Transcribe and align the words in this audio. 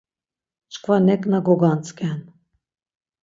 Çkva 0.71 0.95
neǩna 1.05 1.39
gogantzǩen. 1.45 2.19